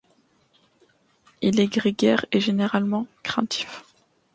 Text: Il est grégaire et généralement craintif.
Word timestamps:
Il 1.43 1.59
est 1.59 1.67
grégaire 1.67 2.25
et 2.31 2.39
généralement 2.39 3.05
craintif. 3.21 3.83